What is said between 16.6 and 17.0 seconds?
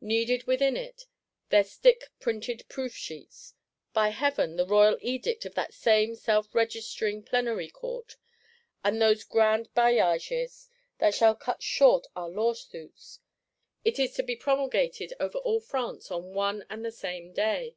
and the